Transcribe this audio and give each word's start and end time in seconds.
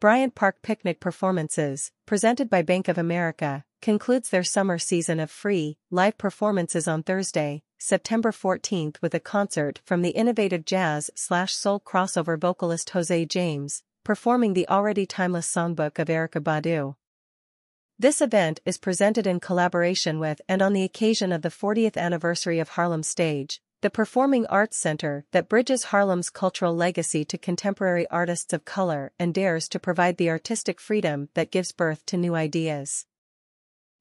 Bryant 0.00 0.34
Park 0.34 0.62
Picnic 0.62 0.98
Performances, 0.98 1.92
presented 2.06 2.48
by 2.48 2.62
Bank 2.62 2.88
of 2.88 2.96
America, 2.96 3.64
concludes 3.82 4.30
their 4.30 4.42
summer 4.42 4.78
season 4.78 5.20
of 5.20 5.30
free, 5.30 5.76
live 5.90 6.16
performances 6.16 6.88
on 6.88 7.02
Thursday, 7.02 7.64
September 7.76 8.30
14th 8.30 8.96
with 9.02 9.14
a 9.14 9.20
concert 9.20 9.78
from 9.84 10.00
the 10.00 10.12
innovative 10.12 10.64
jazz 10.64 11.10
slash 11.14 11.54
soul 11.54 11.78
crossover 11.78 12.40
vocalist 12.40 12.88
Jose 12.88 13.26
James, 13.26 13.82
performing 14.02 14.54
the 14.54 14.66
already 14.68 15.04
timeless 15.04 15.46
songbook 15.46 15.98
of 15.98 16.08
Erykah 16.08 16.42
Badu. 16.42 16.94
This 17.98 18.22
event 18.22 18.60
is 18.64 18.78
presented 18.78 19.26
in 19.26 19.38
collaboration 19.38 20.18
with 20.18 20.40
and 20.48 20.62
on 20.62 20.72
the 20.72 20.82
occasion 20.82 21.30
of 21.30 21.42
the 21.42 21.50
40th 21.50 21.98
anniversary 21.98 22.58
of 22.58 22.70
Harlem 22.70 23.02
Stage, 23.02 23.60
the 23.82 23.88
Performing 23.88 24.44
Arts 24.48 24.76
Center 24.76 25.24
that 25.32 25.48
bridges 25.48 25.84
Harlem's 25.84 26.28
cultural 26.28 26.76
legacy 26.76 27.24
to 27.24 27.38
contemporary 27.38 28.06
artists 28.08 28.52
of 28.52 28.66
color 28.66 29.10
and 29.18 29.32
dares 29.32 29.70
to 29.70 29.78
provide 29.78 30.18
the 30.18 30.28
artistic 30.28 30.78
freedom 30.78 31.30
that 31.32 31.50
gives 31.50 31.72
birth 31.72 32.04
to 32.04 32.18
new 32.18 32.34
ideas. 32.34 33.06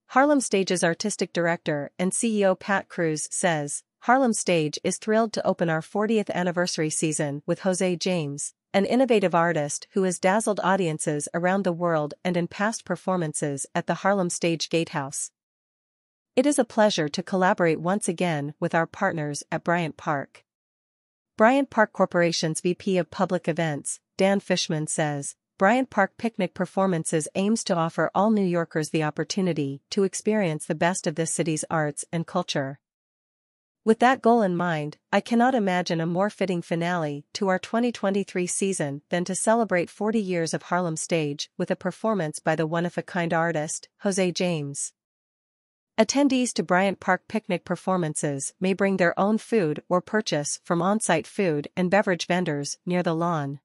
Harlem 0.07 0.41
Stage's 0.41 0.83
artistic 0.83 1.31
director 1.31 1.91
and 1.97 2.11
CEO 2.11 2.59
Pat 2.59 2.89
Cruz 2.89 3.29
says, 3.31 3.83
Harlem 3.99 4.33
Stage 4.33 4.77
is 4.83 4.97
thrilled 4.97 5.31
to 5.31 5.47
open 5.47 5.69
our 5.69 5.81
40th 5.81 6.29
anniversary 6.31 6.89
season 6.89 7.41
with 7.45 7.61
Jose 7.61 7.95
James, 7.97 8.53
an 8.73 8.83
innovative 8.83 9.33
artist 9.33 9.87
who 9.91 10.03
has 10.03 10.19
dazzled 10.19 10.59
audiences 10.61 11.29
around 11.33 11.63
the 11.63 11.71
world 11.71 12.13
and 12.25 12.35
in 12.35 12.47
past 12.49 12.83
performances 12.83 13.65
at 13.73 13.87
the 13.87 13.95
Harlem 13.95 14.29
Stage 14.29 14.69
Gatehouse. 14.69 15.31
It 16.39 16.45
is 16.45 16.57
a 16.57 16.63
pleasure 16.63 17.09
to 17.09 17.21
collaborate 17.21 17.81
once 17.81 18.07
again 18.07 18.53
with 18.61 18.73
our 18.73 18.87
partners 18.87 19.43
at 19.51 19.65
Bryant 19.65 19.97
Park. 19.97 20.45
Bryant 21.35 21.69
Park 21.69 21.91
Corporation's 21.91 22.61
VP 22.61 22.97
of 22.97 23.11
Public 23.11 23.49
Events, 23.49 23.99
Dan 24.15 24.39
Fishman 24.39 24.87
says, 24.87 25.35
Bryant 25.57 25.89
Park 25.89 26.13
Picnic 26.17 26.53
Performances 26.53 27.27
aims 27.35 27.61
to 27.65 27.75
offer 27.75 28.09
all 28.15 28.31
New 28.31 28.45
Yorkers 28.45 28.91
the 28.91 29.03
opportunity 29.03 29.81
to 29.89 30.05
experience 30.05 30.65
the 30.65 30.75
best 30.75 31.07
of 31.07 31.15
this 31.15 31.33
city's 31.33 31.65
arts 31.69 32.05
and 32.09 32.25
culture. 32.25 32.79
With 33.83 33.99
that 33.99 34.21
goal 34.21 34.41
in 34.41 34.55
mind, 34.55 34.95
I 35.11 35.19
cannot 35.19 35.55
imagine 35.55 35.99
a 35.99 36.05
more 36.05 36.29
fitting 36.29 36.61
finale 36.61 37.25
to 37.33 37.49
our 37.49 37.59
2023 37.59 38.47
season 38.47 39.01
than 39.09 39.25
to 39.25 39.35
celebrate 39.35 39.89
40 39.89 40.21
years 40.21 40.53
of 40.53 40.63
Harlem 40.63 40.95
Stage 40.95 41.51
with 41.57 41.69
a 41.69 41.75
performance 41.75 42.39
by 42.39 42.55
the 42.55 42.65
one-of-a-kind 42.65 43.33
artist, 43.33 43.89
Jose 44.03 44.31
James. 44.31 44.93
Attendees 45.99 46.53
to 46.53 46.63
Bryant 46.63 47.01
Park 47.01 47.27
picnic 47.27 47.65
performances 47.65 48.53
may 48.57 48.71
bring 48.71 48.95
their 48.95 49.19
own 49.19 49.37
food 49.37 49.83
or 49.89 49.99
purchase 49.99 50.61
from 50.63 50.81
on-site 50.81 51.27
food 51.27 51.67
and 51.75 51.91
beverage 51.91 52.25
vendors 52.25 52.77
near 52.85 53.03
the 53.03 53.13
lawn. 53.13 53.59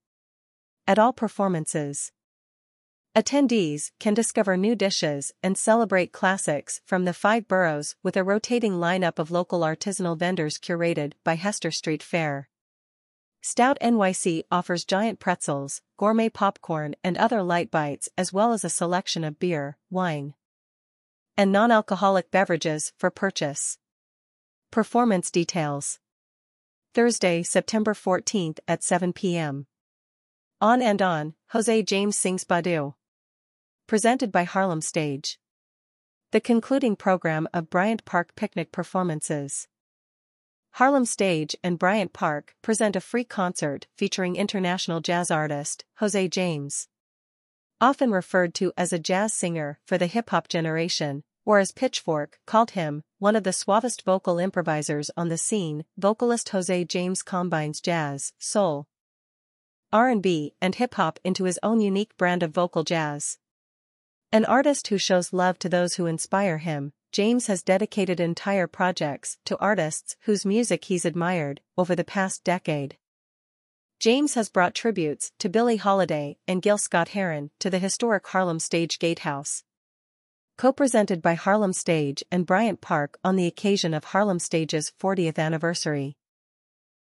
At 0.84 0.98
all 0.98 1.12
performances, 1.12 2.10
attendees 3.14 3.92
can 4.00 4.14
discover 4.14 4.56
new 4.56 4.74
dishes 4.74 5.30
and 5.44 5.56
celebrate 5.56 6.10
classics 6.10 6.80
from 6.84 7.04
the 7.04 7.12
five 7.12 7.46
boroughs 7.46 7.94
with 8.02 8.16
a 8.16 8.24
rotating 8.24 8.72
lineup 8.72 9.20
of 9.20 9.30
local 9.30 9.60
artisanal 9.60 10.18
vendors 10.18 10.58
curated 10.58 11.12
by 11.22 11.36
Hester 11.36 11.70
Street 11.70 12.02
Fair. 12.02 12.48
Stout 13.42 13.78
NYC 13.80 14.42
offers 14.50 14.84
giant 14.84 15.20
pretzels, 15.20 15.82
gourmet 15.96 16.30
popcorn 16.30 16.96
and 17.04 17.16
other 17.16 17.44
light 17.44 17.70
bites 17.70 18.08
as 18.18 18.32
well 18.32 18.52
as 18.52 18.64
a 18.64 18.68
selection 18.68 19.22
of 19.22 19.38
beer, 19.38 19.76
wine, 19.88 20.34
and 21.36 21.50
non-alcoholic 21.50 22.30
beverages 22.30 22.92
for 22.98 23.10
purchase. 23.10 23.78
Performance 24.70 25.30
details. 25.30 25.98
Thursday, 26.94 27.42
September 27.42 27.94
14th 27.94 28.58
at 28.68 28.82
7 28.82 29.12
p.m. 29.12 29.66
On 30.60 30.80
and 30.80 31.02
On, 31.02 31.34
Jose 31.50 31.82
James 31.82 32.16
sings 32.16 32.44
Badu. 32.44 32.94
Presented 33.86 34.30
by 34.30 34.44
Harlem 34.44 34.80
Stage. 34.80 35.38
The 36.30 36.40
concluding 36.40 36.96
program 36.96 37.48
of 37.52 37.70
Bryant 37.70 38.04
Park 38.04 38.34
Picnic 38.34 38.72
Performances. 38.72 39.68
Harlem 40.72 41.04
Stage 41.04 41.54
and 41.62 41.78
Bryant 41.78 42.12
Park 42.12 42.56
present 42.62 42.96
a 42.96 43.00
free 43.00 43.22
concert 43.22 43.86
featuring 43.96 44.34
international 44.34 45.00
jazz 45.00 45.30
artist, 45.30 45.84
Jose 45.98 46.26
James. 46.28 46.88
Often 47.80 48.10
referred 48.10 48.54
to 48.54 48.72
as 48.76 48.92
a 48.92 48.98
jazz 48.98 49.32
singer 49.32 49.78
for 49.86 49.98
the 49.98 50.06
hip-hop 50.06 50.48
generation, 50.48 51.22
or 51.44 51.58
as 51.58 51.72
Pitchfork 51.72 52.38
called 52.46 52.72
him, 52.72 53.02
one 53.18 53.36
of 53.36 53.44
the 53.44 53.52
suavest 53.52 54.02
vocal 54.02 54.38
improvisers 54.38 55.10
on 55.16 55.28
the 55.28 55.38
scene, 55.38 55.84
vocalist 55.96 56.48
Jose 56.50 56.84
James 56.84 57.22
combines 57.22 57.80
jazz, 57.80 58.32
soul, 58.38 58.86
R&B, 59.92 60.54
and 60.60 60.74
hip-hop 60.74 61.20
into 61.22 61.44
his 61.44 61.60
own 61.62 61.80
unique 61.80 62.16
brand 62.16 62.42
of 62.42 62.50
vocal 62.50 62.82
jazz. 62.82 63.38
An 64.32 64.44
artist 64.44 64.88
who 64.88 64.98
shows 64.98 65.32
love 65.32 65.58
to 65.60 65.68
those 65.68 65.94
who 65.94 66.06
inspire 66.06 66.58
him, 66.58 66.92
James 67.12 67.46
has 67.46 67.62
dedicated 67.62 68.18
entire 68.18 68.66
projects 68.66 69.38
to 69.44 69.56
artists 69.58 70.16
whose 70.22 70.44
music 70.44 70.86
he's 70.86 71.04
admired 71.04 71.60
over 71.78 71.94
the 71.94 72.02
past 72.02 72.42
decade. 72.42 72.96
James 74.00 74.34
has 74.34 74.48
brought 74.48 74.74
tributes 74.74 75.30
to 75.38 75.48
Billie 75.48 75.76
Holiday 75.76 76.38
and 76.48 76.60
Gil 76.60 76.76
Scott-Heron 76.76 77.52
to 77.60 77.70
the 77.70 77.78
historic 77.78 78.26
Harlem 78.26 78.58
Stage 78.58 78.98
Gatehouse. 78.98 79.62
Co-presented 80.56 81.20
by 81.20 81.34
Harlem 81.34 81.72
Stage 81.72 82.22
and 82.30 82.46
Bryant 82.46 82.80
Park 82.80 83.18
on 83.24 83.34
the 83.34 83.46
occasion 83.46 83.92
of 83.92 84.04
Harlem 84.04 84.38
Stage's 84.38 84.92
40th 85.00 85.36
anniversary. 85.36 86.16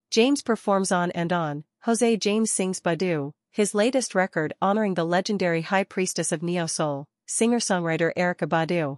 James 0.09 0.41
performs 0.41 0.91
on 0.91 1.11
and 1.11 1.31
on, 1.31 1.63
Jose 1.83 2.17
James 2.17 2.51
sings 2.51 2.81
Badu, 2.81 3.33
his 3.51 3.75
latest 3.75 4.15
record 4.15 4.53
honoring 4.63 4.95
the 4.95 5.03
legendary 5.03 5.61
high 5.61 5.83
priestess 5.83 6.31
of 6.31 6.41
neo-soul, 6.41 7.05
singer-songwriter 7.27 8.11
Erykah 8.17 8.49
Badu. 8.49 8.97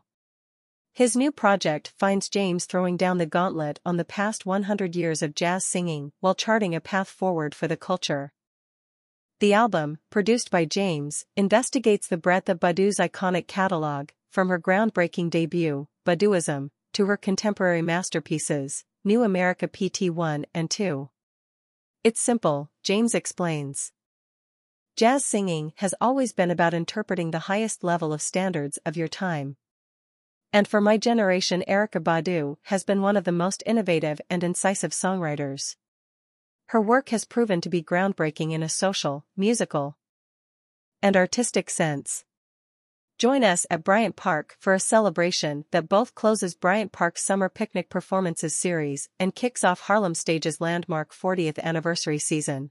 His 0.94 1.18
new 1.18 1.34
project 1.34 1.94
finds 1.98 2.30
James 2.30 2.66
throwing 2.66 2.96
down 2.96 3.18
the 3.18 3.26
gauntlet 3.26 3.82
on 3.86 3.98
the 3.98 4.06
past 4.06 4.46
100 4.46 4.96
years 4.96 5.22
of 5.22 5.36
jazz 5.36 5.66
singing 5.66 6.14
while 6.22 6.34
charting 6.34 6.74
a 6.74 6.80
path 6.80 7.10
forward 7.10 7.54
for 7.54 7.68
the 7.68 7.78
culture. 7.78 8.32
The 9.40 9.54
album, 9.54 10.00
produced 10.10 10.50
by 10.50 10.66
James, 10.66 11.26
investigates 11.36 12.08
the 12.08 12.18
breadth 12.18 12.50
of 12.50 12.60
Badu's 12.60 12.98
iconic 12.98 13.46
catalog, 13.46 14.10
from 14.30 14.50
her 14.50 14.60
groundbreaking 14.60 15.30
debut, 15.30 15.88
Baduizm, 16.06 16.70
to 16.94 17.06
her 17.06 17.18
contemporary 17.18 17.82
masterpieces, 17.82 18.84
New 19.04 19.20
Amerykah 19.20 19.70
PT1 19.70 20.46
and 20.54 20.70
2. 20.70 21.10
It's 22.04 22.22
simple, 22.22 22.70
James 22.84 23.14
explains. 23.14 23.92
Jazz 24.96 25.24
singing 25.24 25.74
has 25.76 25.94
always 26.02 26.34
been 26.34 26.50
about 26.50 26.74
interpreting 26.74 27.32
the 27.32 27.48
highest 27.48 27.84
level 27.84 28.12
of 28.12 28.22
standards 28.22 28.78
of 28.86 28.98
your 28.98 29.08
time. 29.08 29.58
And 30.52 30.68
for 30.68 30.82
my 30.82 30.98
generation 30.98 31.64
Erykah 31.68 32.04
Badu 32.04 32.58
has 32.64 32.84
been 32.84 33.02
one 33.02 33.16
of 33.16 33.24
the 33.24 33.32
most 33.32 33.62
innovative 33.66 34.20
and 34.30 34.44
incisive 34.44 34.92
songwriters. 34.92 35.76
Her 36.68 36.82
work 36.82 37.10
has 37.10 37.26
proven 37.26 37.62
to 37.62 37.70
be 37.70 37.84
groundbreaking 37.84 38.52
in 38.52 38.64
a 38.64 38.70
social, 38.70 39.26
musical, 39.36 39.98
and 41.02 41.16
artistic 41.16 41.70
sense. 41.70 42.26
Join 43.18 43.44
us 43.44 43.66
at 43.72 43.84
Bryant 43.84 44.16
Park 44.16 44.56
for 44.60 44.76
a 44.76 44.80
celebration 44.80 45.66
that 45.72 45.90
both 45.90 46.14
closes 46.14 46.54
Bryant 46.54 46.92
Park's 46.92 47.24
Summer 47.24 47.50
Picnic 47.50 47.90
Performances 47.90 48.56
series 48.56 49.10
and 49.20 49.34
kicks 49.34 49.64
off 49.64 49.80
Harlem 49.80 50.14
Stage's 50.14 50.62
landmark 50.62 51.12
40th 51.12 51.58
anniversary 51.58 52.20
season. 52.20 52.70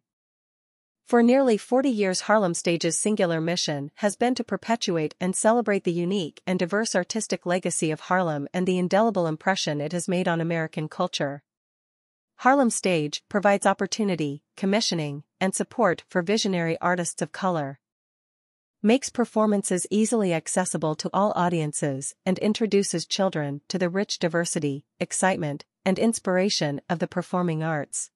For 1.04 1.20
nearly 1.20 1.56
40 1.56 1.88
years 1.88 2.20
Harlem 2.22 2.54
Stage's 2.54 2.96
singular 2.96 3.40
mission 3.40 3.90
has 3.96 4.14
been 4.14 4.36
to 4.36 4.44
perpetuate 4.44 5.16
and 5.20 5.34
celebrate 5.34 5.82
the 5.82 5.90
unique 5.90 6.40
and 6.46 6.60
diverse 6.60 6.94
artistic 6.94 7.44
legacy 7.44 7.90
of 7.90 8.02
Harlem 8.02 8.46
and 8.54 8.68
the 8.68 8.78
indelible 8.78 9.26
impression 9.26 9.80
it 9.80 9.90
has 9.90 10.06
made 10.06 10.28
on 10.28 10.40
American 10.40 10.88
culture. 10.88 11.42
Harlem 12.36 12.70
Stage 12.70 13.24
provides 13.28 13.66
opportunity, 13.66 14.44
commissioning, 14.56 15.24
and 15.40 15.56
support 15.56 16.04
for 16.08 16.22
visionary 16.22 16.78
artists 16.80 17.20
of 17.20 17.32
color. 17.32 17.80
Makes 18.86 19.10
performances 19.10 19.84
easily 19.90 20.32
accessible 20.32 20.94
to 20.94 21.10
all 21.12 21.32
audiences 21.34 22.14
and 22.24 22.38
introduces 22.38 23.04
children 23.04 23.60
to 23.66 23.80
the 23.80 23.88
rich 23.88 24.20
diversity, 24.20 24.84
excitement, 25.00 25.64
and 25.84 25.98
inspiration 25.98 26.80
of 26.88 27.00
the 27.00 27.08
performing 27.08 27.64
arts. 27.64 28.12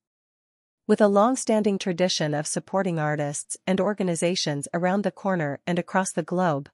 With 0.87 1.01
a 1.01 1.09
long-standing 1.09 1.81
tradition 1.81 2.35
of 2.35 2.47
supporting 2.47 3.01
artists 3.01 3.57
and 3.67 3.81
organizations 3.81 4.69
around 4.73 5.03
the 5.03 5.11
corner 5.11 5.59
and 5.67 5.77
across 5.77 6.13
the 6.13 6.23
globe, 6.23 6.71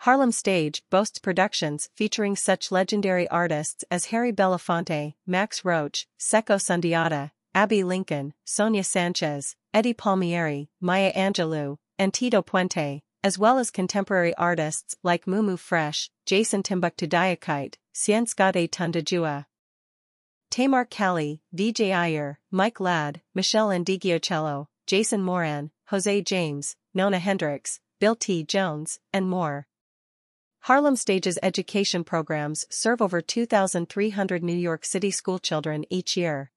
Harlem 0.00 0.30
Stage 0.30 0.82
boasts 0.90 1.18
productions 1.18 1.88
featuring 1.96 2.36
such 2.36 2.70
legendary 2.70 3.26
artists 3.28 3.82
as 3.90 4.10
Harry 4.12 4.30
Belafonte, 4.30 5.14
Max 5.26 5.64
Roach, 5.64 6.06
Sekou 6.18 6.60
Sundiata, 6.60 7.30
Abbey 7.54 7.82
Lincoln, 7.82 8.34
Sonia 8.44 8.84
Sanchez, 8.84 9.56
Eddie 9.72 9.94
Palmieri, 9.94 10.68
Maya 10.82 11.10
Angelou, 11.14 11.78
and 12.00 12.14
Tito 12.14 12.40
Puente, 12.40 13.02
as 13.22 13.38
well 13.38 13.58
as 13.58 13.70
contemporary 13.70 14.34
artists 14.36 14.96
like 15.02 15.26
Mumu 15.26 15.58
Fresh, 15.58 16.08
Jason 16.24 16.62
Timbuktu 16.62 17.06
Diakite, 17.06 17.74
Cien 17.94 18.26
Scade 18.26 18.72
Tundajua, 18.72 19.44
Tamar 20.50 20.86
Kelly, 20.86 21.42
Vijay 21.54 21.94
Iyer, 21.94 22.38
Mike 22.50 22.80
Ladd, 22.80 23.20
Meshell 23.36 23.68
Ndegeocello, 23.68 24.66
Jason 24.86 25.22
Moran, 25.22 25.70
Jose 25.88 26.22
James, 26.22 26.74
Nona 26.94 27.18
Hendryx, 27.18 27.80
Bill 28.00 28.16
T. 28.16 28.44
Jones, 28.44 28.98
and 29.12 29.28
more. 29.28 29.66
Harlem 30.60 30.96
Stages 30.96 31.38
education 31.42 32.02
programs 32.02 32.64
serve 32.70 33.02
over 33.02 33.20
2,300 33.20 34.42
New 34.42 34.56
York 34.56 34.86
City 34.86 35.10
schoolchildren 35.10 35.84
each 35.90 36.16
year. 36.16 36.50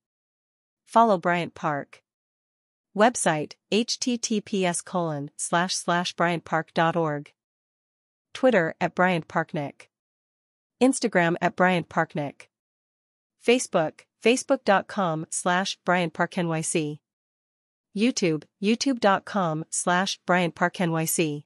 Follow 0.86 1.18
Bryant 1.18 1.54
Park. 1.54 2.03
Website, 2.96 3.54
https 3.72 4.84
colon 4.86 5.32
slash 5.36 5.76
slash 5.76 6.16
bryantpark.org. 6.16 7.34
Twitter 8.34 8.76
at 8.80 8.96
Bryant 8.96 9.28
Parknick. 9.28 9.88
Instagram 10.82 11.36
at 11.42 11.56
Bryant 11.56 11.90
Parknick. 11.90 12.48
Facebook, 13.46 14.02
facebook.com 14.24 15.26
slash 15.30 15.78
Bryant 15.86 16.14
Park 16.14 16.34
NYC. 16.34 17.00
YouTube, 17.96 18.44
youtube.com 18.62 19.66
slash 19.70 20.20
Bryant 20.26 20.56
Park 20.56 20.76
NYC. 20.76 21.46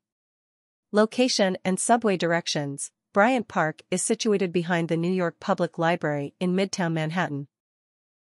Location 0.91 1.57
and 1.65 1.79
subway 1.79 2.17
directions 2.17 2.91
Bryant 3.13 3.47
Park 3.47 3.81
is 3.89 4.03
situated 4.03 4.53
behind 4.53 4.89
the 4.89 4.97
New 4.97 5.11
York 5.11 5.39
Public 5.39 5.77
Library 5.77 6.35
in 6.39 6.55
Midtown 6.55 6.93
Manhattan. 6.93 7.47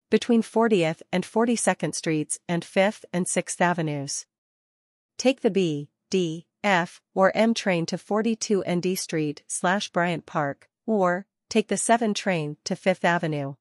Between 0.10 0.42
40th 0.42 1.02
and 1.12 1.26
42nd 1.26 1.94
Streets 1.94 2.40
and 2.48 2.64
5th 2.64 3.04
and 3.12 3.26
6th 3.26 3.60
Avenues. 3.60 4.26
Take 5.18 5.42
the 5.42 5.52
B, 5.52 5.90
D, 6.10 6.46
F, 6.64 7.02
or 7.14 7.36
M 7.36 7.54
train 7.54 7.86
to 7.88 7.98
42 7.98 8.64
ND 8.70 8.98
Street 8.98 9.44
slash 9.48 9.90
Bryant 9.90 10.26
Park, 10.26 10.70
or 10.86 11.26
take 11.50 11.68
the 11.68 11.76
7 11.76 12.14
train 12.14 12.56
to 12.64 12.76
5th 12.76 13.04
Avenue. 13.04 13.56